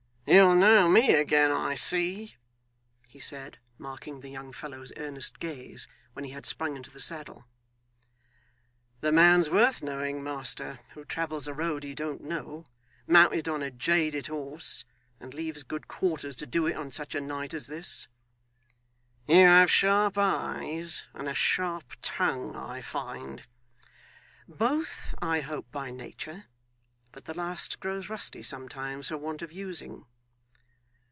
'You'll 0.27 0.55
know 0.55 0.87
me 0.87 1.13
again, 1.13 1.51
I 1.51 1.73
see,' 1.75 2.35
he 3.09 3.19
said, 3.19 3.57
marking 3.77 4.21
the 4.21 4.29
young 4.29 4.53
fellow's 4.53 4.93
earnest 4.95 5.39
gaze, 5.41 5.89
when 6.13 6.23
he 6.23 6.31
had 6.31 6.45
sprung 6.45 6.77
into 6.77 6.89
the 6.91 7.01
saddle. 7.01 7.47
'The 9.01 9.11
man's 9.11 9.49
worth 9.49 9.81
knowing, 9.83 10.23
master, 10.23 10.79
who 10.93 11.03
travels 11.03 11.49
a 11.49 11.53
road 11.53 11.83
he 11.83 11.93
don't 11.93 12.23
know, 12.23 12.65
mounted 13.07 13.49
on 13.49 13.61
a 13.61 13.69
jaded 13.71 14.27
horse, 14.27 14.85
and 15.19 15.33
leaves 15.33 15.63
good 15.63 15.89
quarters 15.89 16.37
to 16.37 16.45
do 16.45 16.65
it 16.65 16.77
on 16.77 16.91
such 16.91 17.13
a 17.13 17.19
night 17.19 17.53
as 17.53 17.67
this.' 17.67 18.07
'You 19.27 19.35
have 19.47 19.71
sharp 19.71 20.17
eyes 20.17 21.07
and 21.13 21.27
a 21.27 21.33
sharp 21.33 21.95
tongue, 22.01 22.55
I 22.55 22.79
find.' 22.79 23.43
'Both 24.47 25.13
I 25.21 25.41
hope 25.41 25.69
by 25.73 25.91
nature, 25.91 26.45
but 27.11 27.25
the 27.25 27.33
last 27.37 27.81
grows 27.81 28.07
rusty 28.07 28.41
sometimes 28.41 29.09
for 29.09 29.17
want 29.17 29.41
of 29.41 29.51
using. 29.51 30.05